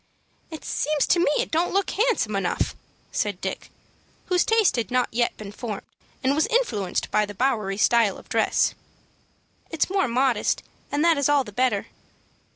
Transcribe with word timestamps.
"It 0.49 0.65
seems 0.65 1.05
to 1.05 1.19
me 1.19 1.29
it 1.37 1.51
don't 1.51 1.75
look 1.75 1.91
handsome 1.91 2.35
enough," 2.35 2.73
said 3.11 3.39
Dick, 3.39 3.69
whose 4.25 4.43
taste 4.43 4.75
had 4.75 4.89
not 4.89 5.07
yet 5.11 5.37
been 5.37 5.51
formed, 5.51 5.83
and 6.23 6.33
was 6.33 6.47
influenced 6.47 7.11
by 7.11 7.23
the 7.23 7.35
Bowery 7.35 7.77
style 7.77 8.17
of 8.17 8.27
dress. 8.27 8.73
"It's 9.69 9.91
more 9.91 10.07
modest, 10.07 10.63
and 10.91 11.05
that 11.05 11.19
is 11.19 11.29
all 11.29 11.43
the 11.43 11.51
better." 11.51 11.85